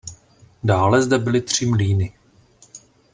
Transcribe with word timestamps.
Dále 0.63 1.01
zde 1.01 1.17
byly 1.17 1.41
tři 1.41 1.65
mlýny. 1.65 2.13